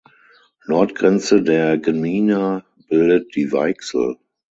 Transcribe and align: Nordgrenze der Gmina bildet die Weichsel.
Nordgrenze 0.67 1.43
der 1.43 1.77
Gmina 1.77 2.65
bildet 2.87 3.35
die 3.35 3.51
Weichsel. 3.51 4.17